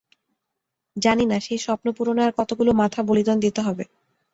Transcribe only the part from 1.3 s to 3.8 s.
না, সেই স্বপ্নপূরণে আর কতোগুলো মাথা বলিদান দিতে